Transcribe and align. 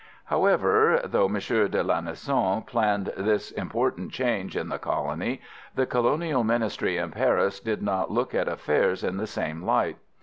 However, 0.25 0.99
though 1.03 1.25
M. 1.27 1.33
de 1.33 1.83
Lanessan 1.83 2.65
planned 2.65 3.13
this 3.15 3.51
important 3.51 4.11
change 4.11 4.57
in 4.57 4.69
the 4.69 4.79
colony, 4.79 5.41
the 5.75 5.85
Colonial 5.85 6.43
Ministry 6.43 6.97
in 6.97 7.11
Paris 7.11 7.59
did 7.59 7.83
not 7.83 8.09
look 8.09 8.33
at 8.33 8.47
affairs 8.47 9.03
in 9.03 9.17
the 9.17 9.27
same 9.27 9.61
light. 9.61 9.97